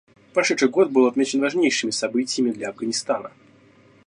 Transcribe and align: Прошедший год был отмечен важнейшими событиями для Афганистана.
Прошедший 0.33 0.67
год 0.67 0.89
был 0.89 1.05
отмечен 1.05 1.41
важнейшими 1.41 1.91
событиями 1.91 2.49
для 2.49 2.69
Афганистана. 2.69 3.29